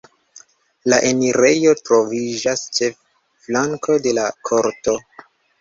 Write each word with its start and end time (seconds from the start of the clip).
La 0.93 0.97
enirejo 1.09 1.75
troviĝas 1.89 2.65
ĉe 2.79 2.89
flanko 3.45 4.01
de 4.07 4.15
la 4.21 4.27
korto. 4.51 4.99